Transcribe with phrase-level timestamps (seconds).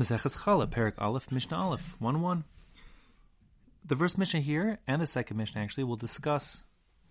[0.00, 2.44] Maseches Chala, Perek Aleph, Mishnah Aleph, 1 1.
[3.84, 6.64] The first Mishnah here and the second Mishnah actually will discuss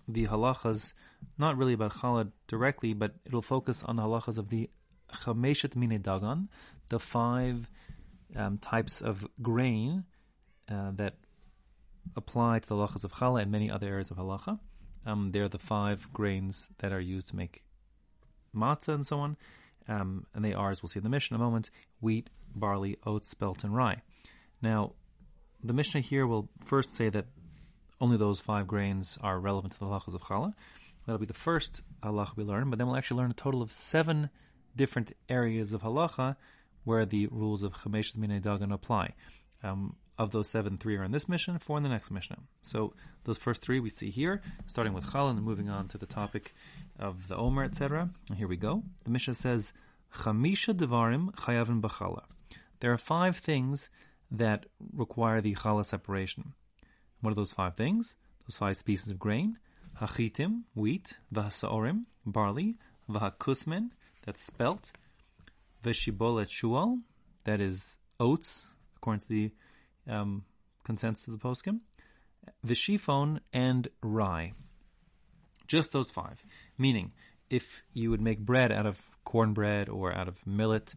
[0.08, 0.94] the halachas,
[1.38, 4.72] not really about challah directly, but it'll focus on the halachas of the
[5.14, 6.48] chameshet minei dagan,
[6.88, 7.70] the five
[8.36, 10.06] um, types of grain
[10.68, 11.14] uh, that
[12.16, 14.58] apply to the halachas of challah and many other areas of halacha.
[15.06, 17.62] Um, they're the five grains that are used to make
[18.56, 19.38] matzah and so on.
[19.90, 22.98] Um, and they are, as we'll see in the Mishnah in a moment, wheat, barley,
[23.06, 24.02] oats, spelt, and rye.
[24.62, 24.94] Now,
[25.64, 27.26] the Mishnah here will first say that
[28.00, 30.54] only those five grains are relevant to the halachas of challah.
[31.06, 33.72] That'll be the first halacha we learn, but then we'll actually learn a total of
[33.72, 34.30] seven
[34.76, 36.36] different areas of halacha
[36.84, 39.16] where the rules of Chameshet Minei Dagan apply.
[39.64, 42.40] Um, of those seven, three are in this Mishnah, four in the next Mishnah.
[42.62, 46.06] So those first three we see here, starting with Chal and moving on to the
[46.06, 46.54] topic
[47.00, 48.10] of the Omer, etc.
[48.36, 48.84] Here we go.
[49.06, 49.72] The Mishnah says,
[50.14, 52.24] Chamisha Devarim Chayavin B'chala.
[52.82, 53.90] There are five things
[54.30, 56.54] that require the Chala separation.
[57.22, 58.16] What are those five things?
[58.46, 59.58] Those five species of grain.
[60.02, 62.76] Hachitim, wheat, Vahasaorim, barley,
[63.10, 63.90] Vahakusmen,
[64.26, 64.92] that's spelt,
[65.84, 67.00] Veshibolet Shual,
[67.46, 69.52] that is oats, according to the
[70.10, 70.44] um,
[70.84, 71.80] consensus of the poskim,
[72.66, 74.54] Vishifon, and rye.
[75.68, 76.44] Just those five.
[76.78, 77.12] Meaning,
[77.50, 80.96] if you would make bread out of cornbread or out of millet,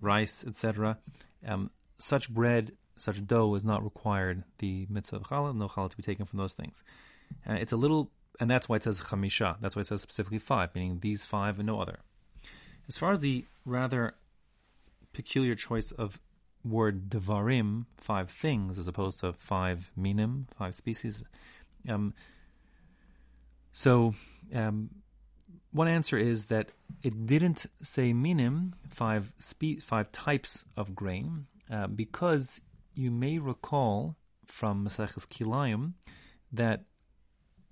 [0.00, 0.98] rice, etc.,
[1.46, 4.44] um, such bread, such dough is not required.
[4.58, 6.82] The mitzvah of challah, no challah to be taken from those things.
[7.46, 9.56] And it's a little, and that's why it says chamisha.
[9.60, 12.00] That's why it says specifically five, meaning these five and no other.
[12.88, 14.14] As far as the rather
[15.12, 16.20] peculiar choice of
[16.64, 21.22] word devarim, five things, as opposed to five minim, five species.
[21.88, 22.14] Um,
[23.72, 24.14] so,
[24.54, 24.90] um,
[25.72, 26.70] one answer is that
[27.02, 32.60] it didn't say minim, five spe- five types of grain, uh, because
[32.94, 35.94] you may recall from Maseches Kilayim
[36.52, 36.84] that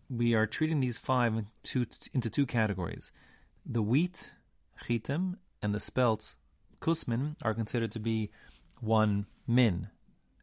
[0.09, 3.13] we are treating these five into, into two categories.
[3.67, 4.33] The wheat,
[4.83, 6.37] chitim, and the spelt,
[6.81, 8.31] kusmin, are considered to be
[8.81, 9.89] one min,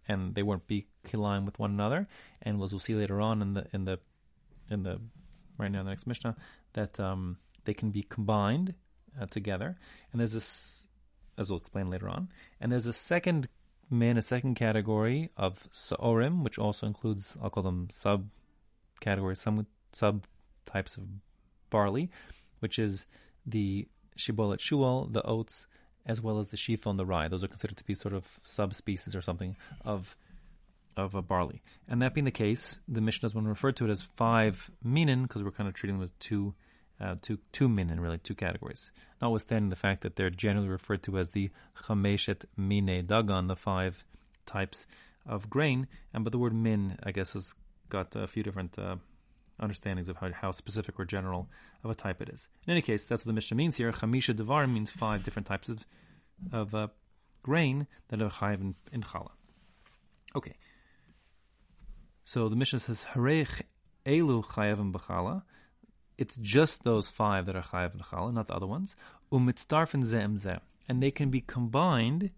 [0.08, 2.08] and they won't be kilayim with one another.
[2.42, 4.00] And as we'll see later on in the in the
[4.70, 5.00] in the
[5.58, 6.36] right now in the next mishnah
[6.74, 8.74] that um, they can be combined
[9.20, 9.76] uh, together.
[10.12, 10.88] And there's this,
[11.38, 12.30] as we'll explain later on.
[12.62, 13.50] And there's a second
[13.90, 18.30] min, a second category of saorim, which also includes I'll call them sub
[19.00, 20.26] categories, some sub
[20.66, 21.04] types of
[21.70, 22.10] barley,
[22.60, 23.06] which is
[23.46, 23.88] the
[24.18, 25.68] shibolet shual, the oats,
[26.08, 27.28] as well as the shifon, the rye.
[27.28, 30.16] Those are considered to be sort of subspecies or something of
[30.96, 31.62] of a barley.
[31.88, 35.24] And that being the case, the Mishnah is when referred to it as five minin
[35.24, 36.56] because we're kind of treating them as two,
[37.00, 38.90] uh, two, two minin, really, two categories.
[39.22, 41.52] Notwithstanding the fact that they're generally referred to as the
[41.84, 44.04] chameshet minei dagan, the five
[44.48, 44.88] types
[45.28, 45.88] of grain.
[46.14, 47.54] And but the word min, I guess, has
[47.90, 48.96] got a few different uh,
[49.60, 51.50] understandings of how, how specific or general
[51.84, 52.48] of a type it is.
[52.66, 53.92] In any case, that's what the Mishnah means here.
[53.92, 55.86] Chamisha devar means five different types of
[56.52, 56.88] of uh,
[57.42, 59.32] grain that are chayiv in, in challah.
[60.36, 60.56] Okay.
[62.26, 63.62] So the Mishnah says Harech
[64.06, 65.44] elu chayavim b'chala.
[66.18, 68.96] It's just those five that are chayav in challah, not the other ones.
[69.32, 72.32] Umitzdarfen zem zem, and they can be combined.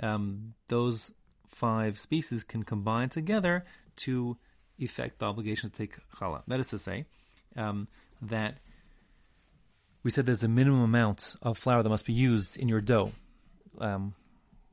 [0.00, 1.12] Um, those
[1.48, 3.64] five species can combine together
[3.96, 4.38] to
[4.82, 6.42] effect the obligation to take challah.
[6.48, 7.06] That is to say,
[7.56, 7.88] um,
[8.22, 8.58] that
[10.02, 13.12] we said there's a minimum amount of flour that must be used in your dough.
[13.78, 14.14] Um,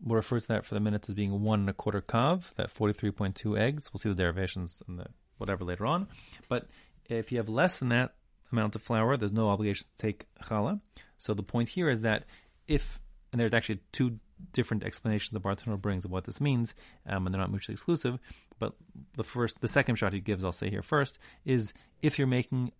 [0.03, 2.73] we'll refer to that for the minute as being one and a quarter kav, that
[2.73, 3.89] 43.2 eggs.
[3.91, 5.05] We'll see the derivations and the
[5.37, 6.07] whatever later on.
[6.47, 6.67] But
[7.09, 8.15] if you have less than that
[8.51, 10.79] amount of flour, there's no obligation to take challah.
[11.17, 12.25] So the point here is that
[12.67, 12.99] if,
[13.31, 14.19] and there's actually two
[14.53, 16.73] different explanations the Bartanura brings of what this means,
[17.05, 18.19] um, and they're not mutually exclusive.
[18.59, 18.73] But
[19.15, 22.73] the first, the second shot he gives, I'll say here first, is if you're making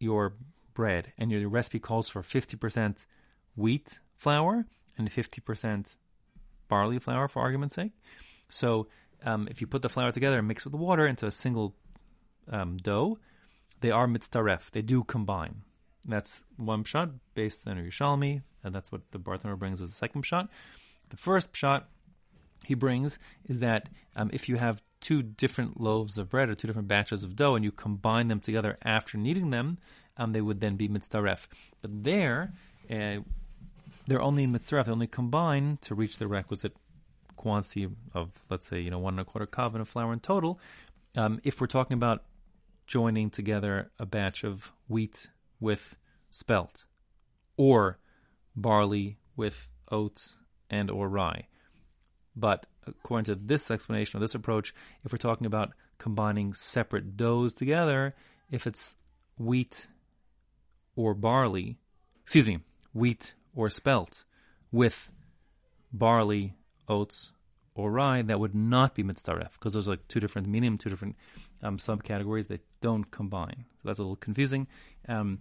[0.00, 0.34] your
[0.74, 3.06] bread and your recipe calls for 50%
[3.56, 4.66] wheat flour
[4.98, 5.96] and 50%
[6.68, 7.92] barley flour, for argument's sake.
[8.48, 8.88] So
[9.24, 11.74] um, if you put the flour together and mix with the water into a single
[12.50, 13.18] um, dough,
[13.80, 14.70] they are mitzdaref.
[14.70, 15.62] They do combine.
[16.06, 20.26] That's one shot based on Yerushalmi, and that's what the Bartanura brings as the second
[20.26, 20.50] shot.
[21.10, 21.88] The first shot
[22.64, 26.66] he brings is that um, if you have two different loaves of bread or two
[26.66, 29.76] different batches of dough and you combine them together after kneading them,
[30.16, 31.46] um, they would then be mitzdaref.
[31.82, 32.54] But there,
[32.90, 33.18] uh,
[34.06, 36.74] they're only mitzdaref, they only combine to reach the requisite
[37.36, 40.58] quantity of, let's say, you know, one and a quarter kavan of flour in total.
[41.18, 42.22] Um, if we're talking about
[42.86, 45.28] joining together a batch of wheat
[45.60, 45.96] with
[46.30, 46.86] spelt,
[47.58, 47.98] or
[48.56, 50.38] barley with oats
[50.70, 51.46] and or rye.
[52.36, 57.54] But according to this explanation or this approach, if we're talking about combining separate doughs
[57.54, 58.14] together,
[58.50, 58.94] if it's
[59.38, 59.86] wheat
[60.96, 61.76] or barley,
[62.22, 62.60] excuse me,
[62.92, 64.24] wheat or spelt
[64.72, 65.10] with
[65.92, 66.54] barley,
[66.88, 67.32] oats,
[67.74, 70.90] or rye, that would not be mitzaref because those are like two different minim, two
[70.90, 71.16] different
[71.62, 73.64] um, subcategories that don't combine.
[73.82, 74.66] So that's a little confusing.
[75.08, 75.40] Um,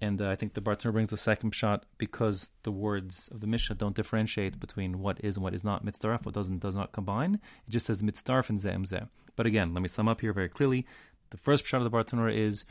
[0.00, 3.46] and uh, I think the Bartanura brings the second shot because the words of the
[3.46, 6.92] Mishnah don't differentiate between what is and what is not mitzaref, what doesn't does not
[6.92, 7.34] combine.
[7.66, 9.08] It just says mitzaref and zeh zeh.
[9.36, 10.86] But again, let me sum up here very clearly.
[11.30, 12.64] The first shot of the Bartanura is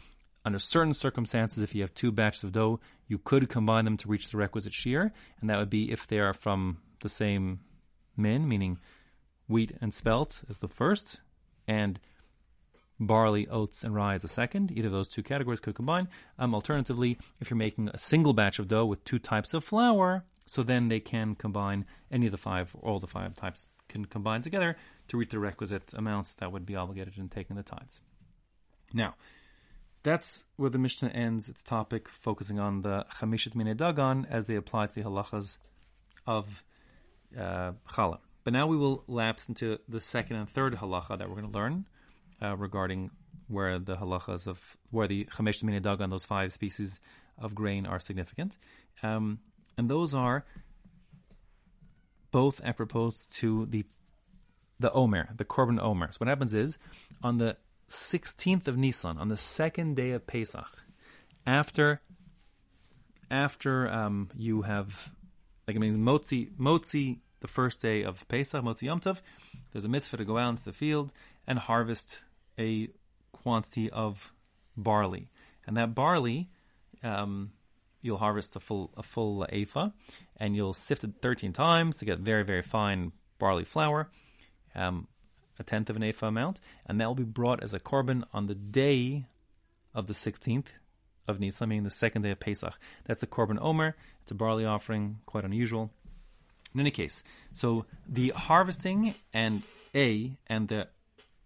[0.46, 4.08] under certain circumstances, if you have two batches of dough, you could combine them to
[4.08, 7.60] reach the requisite shiur, and that would be if they are from the same
[8.16, 8.80] min, meaning
[9.48, 11.22] wheat and spelt is the first,
[11.68, 12.00] and
[13.00, 14.72] barley, oats, and rye is a second.
[14.72, 16.08] Either of those two categories could combine.
[16.38, 20.26] Um, alternatively, if you're making a single batch of dough with two types of flour,
[20.46, 24.42] so then they can combine any of the five, all the five types can combine
[24.42, 24.76] together
[25.08, 28.02] to reach the requisite amounts that would be obligated in taking the tithes.
[28.94, 29.16] Now,
[30.04, 34.56] that's where the Mishnah ends its topic, focusing on the Chamishit Minei Dagan as they
[34.56, 35.58] apply to the halachas
[36.26, 36.64] of
[37.38, 38.20] uh, Chala.
[38.44, 41.58] But now we will lapse into the second and third halacha that we're going to
[41.58, 41.86] learn
[42.42, 43.12] uh, regarding
[43.48, 47.00] where the halachas of where the Chamishit Minei Dagan, those five species
[47.38, 48.56] of grain, are significant,
[49.04, 49.40] um,
[49.78, 50.46] and those are
[52.32, 53.86] both apropos to the
[54.80, 56.12] the Omer, the Korban Omer.
[56.12, 56.78] So what happens is
[57.22, 57.58] on the
[57.90, 60.72] 16th of Nisan, on the second day of Pesach,
[61.46, 62.02] after
[63.32, 65.12] after um, you have,
[65.68, 69.22] like I mean, Motzi, Motzi, the first day of Pesach, Motzi Yom Tov,
[69.72, 71.14] there's a mitzvah to go out into the field
[71.46, 72.24] and harvest
[72.60, 72.90] a
[73.32, 74.34] quantity of
[74.76, 75.30] barley,
[75.66, 76.50] and that barley,
[77.04, 77.52] um,
[78.02, 79.90] you'll harvest a full a full ephah,
[80.38, 84.10] and you'll sift it 13 times to get very very fine barley flour.
[84.76, 85.08] Um,
[85.58, 88.48] a tenth of an ephah amount, and that will be brought as a korban on
[88.48, 89.26] the day
[89.94, 90.68] of the 16th
[91.28, 92.74] of Nisan, meaning the second day of Pesach.
[93.06, 93.96] That's the korban omer.
[94.22, 95.92] It's a barley offering, quite unusual.
[96.74, 99.64] In any case, so the harvesting and
[99.96, 100.88] A and the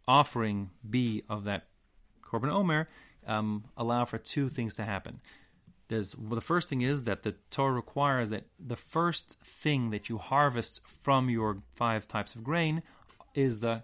[0.07, 1.67] offering B of that
[2.21, 2.89] korban omer
[3.27, 5.21] um, allow for two things to happen.
[5.87, 10.09] There's well, the first thing is that the Torah requires that the first thing that
[10.09, 12.83] you harvest from your five types of grain
[13.35, 13.83] is the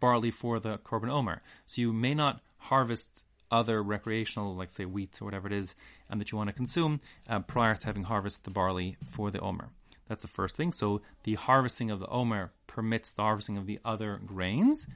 [0.00, 1.42] barley for the Korban Omer.
[1.66, 5.74] So you may not harvest other recreational, like say wheat or whatever it is,
[6.10, 9.40] and that you want to consume uh, prior to having harvested the barley for the
[9.40, 9.68] Omer.
[10.08, 10.72] That's the first thing.
[10.72, 14.86] So the harvesting of the Omer permits the harvesting of the other grains.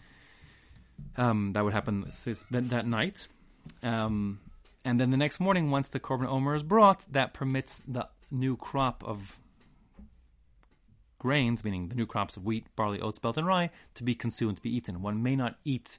[1.16, 2.10] Um, that would happen
[2.50, 3.26] that night.
[3.82, 4.40] Um,
[4.84, 8.56] and then the next morning, once the Korban Omer is brought, that permits the new
[8.56, 9.38] crop of
[11.18, 14.56] grains, meaning the new crops of wheat, barley, oats, spelt, and rye, to be consumed,
[14.56, 15.02] to be eaten.
[15.02, 15.98] One may not eat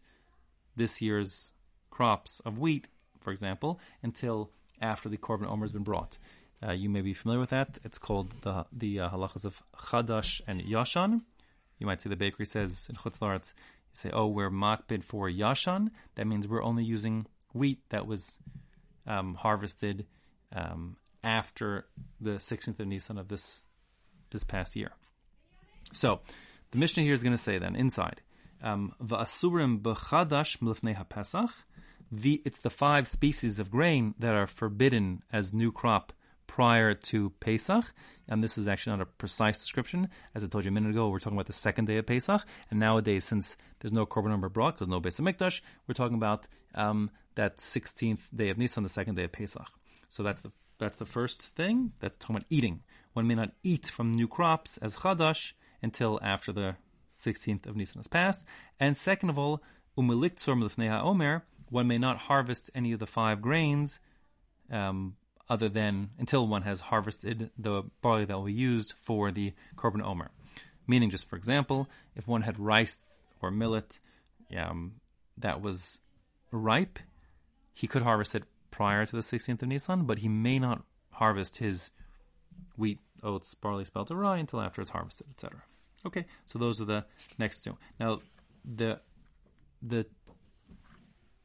[0.76, 1.52] this year's
[1.90, 2.88] crops of wheat,
[3.20, 4.52] for example, until
[4.82, 6.18] after the korban omer has been brought.
[6.66, 7.78] Uh, you may be familiar with that.
[7.84, 11.22] It's called the the uh, halachas of chadash and yashan.
[11.78, 13.54] You might see the bakery says in Chutz
[13.98, 18.38] say, "Oh, we're makbid for yashan." That means we're only using wheat that was
[19.06, 20.06] um, harvested
[20.54, 21.86] um, after
[22.22, 23.66] the 16th of Nisan of this
[24.32, 24.92] this past year.
[25.94, 26.20] So,
[26.72, 28.22] the Mishnah here is going to say then inside,
[28.62, 31.54] um, va'asurim hapesach.
[32.12, 36.14] The it's the five species of grain that are forbidden as new crop
[36.48, 37.94] prior to Pesach,
[38.28, 40.10] and this is actually not a precise description.
[40.34, 42.42] As I told you a minute ago, we're talking about the second day of Pesach,
[42.72, 46.48] and nowadays, since there's no korban omer brought because no Beis Hamikdash, we're talking about
[46.76, 49.70] um, that 16th day of Nisan, the second day of Pesach.
[50.10, 51.94] So that's the that's the first thing.
[52.00, 52.84] That's talking about eating.
[53.14, 56.76] One may not eat from new crops as chadash until after the
[57.12, 58.44] 16th of Nisan has passed.
[58.80, 59.64] And second of all,
[59.98, 64.00] umeliktzor omer, one may not harvest any of the five grains
[64.72, 65.16] um,
[65.50, 70.04] other than until one has harvested the barley that will be used for the korban
[70.04, 70.32] omer.
[70.88, 72.98] Meaning, just for example, if one had rice
[73.42, 74.00] or millet
[74.58, 74.94] um,
[75.38, 76.00] that was
[76.52, 77.00] ripe,
[77.74, 81.58] he could harvest it prior to the 16th of Nisan, but he may not harvest
[81.58, 81.92] his
[82.78, 85.64] wheat, oats, barley, spelt, or rye until after it's harvested, etc.
[86.06, 87.06] Okay, so those are the
[87.38, 87.78] next two.
[88.00, 88.20] Now,
[88.64, 89.00] the
[89.82, 90.06] the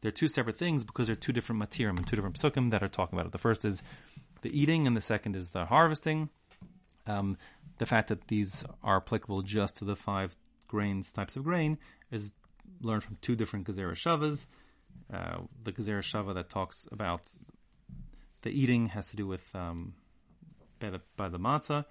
[0.02, 2.88] they're two separate things because they're two different matirim and two different psukim that are
[2.88, 3.32] talking about it.
[3.32, 3.82] The first is
[4.42, 6.28] the eating, and the second is the harvesting.
[7.06, 7.38] Um,
[7.78, 10.36] the fact that these are applicable just to the five
[10.68, 11.78] grains types of grain
[12.10, 12.32] is
[12.80, 14.46] learned from two different Gezerah Shavas.
[15.12, 17.22] Uh, the Gezerah Shava that talks about
[18.42, 19.94] the eating has to do with um,
[20.80, 21.84] by the by the matzah,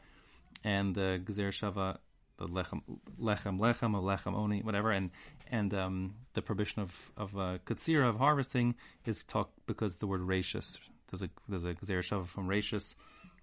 [0.63, 1.97] and the Gezerah Shava
[2.41, 2.81] the lechem,
[3.19, 5.11] lechem, lechem, or lechem oni, whatever, and
[5.49, 10.21] and um, the prohibition of of uh, katsira of harvesting is talk because the word
[10.21, 10.77] rachis.
[11.09, 12.95] There's a there's a from rachis,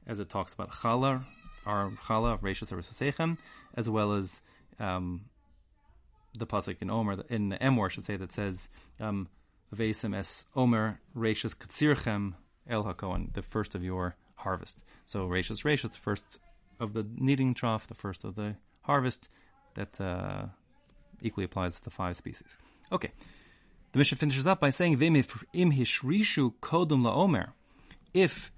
[0.07, 1.25] as it talks about chala,
[1.67, 3.39] our chala of rachis or
[3.75, 4.41] as well as
[4.81, 5.27] um,
[6.37, 8.69] the pasuk in Omer in the Emor should say that says
[9.01, 9.29] um,
[9.79, 12.35] es Omer Rashis Katsirchem
[12.69, 14.79] El Hakohen, the first of your harvest.
[15.05, 16.39] So Rashis Rashis, the first
[16.81, 18.57] of the kneading trough, the first of the
[18.89, 19.29] harvest,
[19.75, 20.47] that uh,
[21.21, 22.57] equally applies to the five species.
[22.91, 23.11] Okay.
[23.93, 27.49] The Mishnah finishes up by saying, im hishrishu kodum laomer.
[28.13, 28.51] If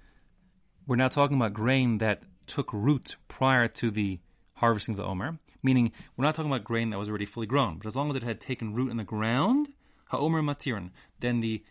[0.87, 4.19] we're now talking about grain that took root prior to the
[4.55, 7.77] harvesting of the omer, meaning we're not talking about grain that was already fully grown,
[7.77, 9.69] but as long as it had taken root in the ground,
[10.09, 11.63] ha'omer matirin, then the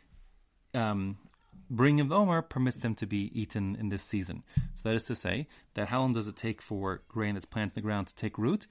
[0.74, 1.18] um,
[1.70, 4.42] bringing of the omer permits them to be eaten in this season.
[4.74, 7.76] So that is to say that how long does it take for grain that's planted
[7.76, 8.66] in the ground to take root?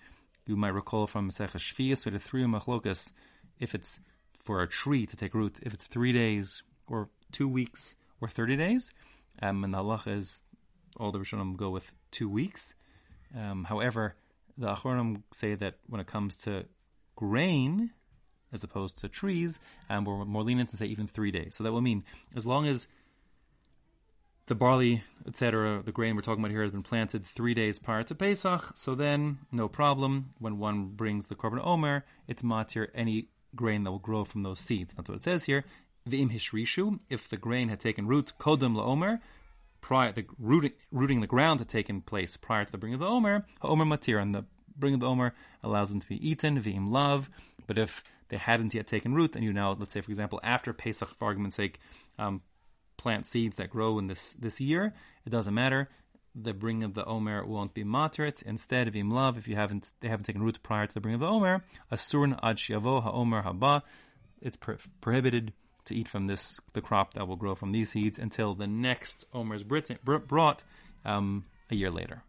[0.46, 3.12] You might recall from Masechah Shvius, we had three machlokas,
[3.60, 4.00] if it's
[4.44, 8.58] for a tree to take root, if it's three days or two weeks or 30
[8.58, 8.92] days,
[9.42, 10.42] um, and the halacha is
[10.98, 12.74] all the Rishonim go with two weeks.
[13.38, 14.16] Um, however,
[14.58, 16.66] the Achronim say that when it comes to
[17.16, 17.92] grain,
[18.52, 21.56] as opposed to trees, and we're more lenient to say even three days.
[21.56, 22.04] So that will mean
[22.36, 22.88] as long as
[24.48, 28.04] the barley, etc., the grain we're talking about here has been planted three days prior
[28.04, 30.32] to Pesach, so then no problem.
[30.40, 34.60] When one brings the korban omer, it's matir any grain that will grow from those
[34.60, 34.94] seeds.
[34.96, 35.66] That's what it says here.
[36.06, 39.20] The hishrishu, if the grain had taken root, kodem laomer,
[39.82, 43.08] prior the rooting, rooting the ground had taken place prior to the bringing of the
[43.08, 46.90] omer, omer matir, and the bringing of the omer allows them to be eaten, v'im
[46.90, 47.30] love.
[47.68, 50.74] But if they hadn't yet taken root, and you now, let's say, for example, after
[50.74, 51.80] Pesach, for argument's sake,
[52.18, 52.42] um,
[52.98, 54.94] plant seeds that grow in this this year,
[55.26, 55.90] it doesn't matter.
[56.36, 58.44] The bringing of the omer won't be materit.
[58.44, 61.16] Instead, of im love, if you haven't they haven't taken root prior to the bringing
[61.16, 63.82] of the omer, asurn ad shiavo haomer haba,
[64.42, 65.54] it's pro- prohibited
[65.86, 69.26] to eat from this the crop that will grow from these seeds until the next
[69.34, 70.62] omer is brought
[71.04, 72.24] um, a year later.